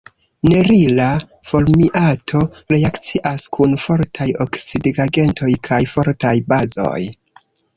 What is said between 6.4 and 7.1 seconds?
bazoj.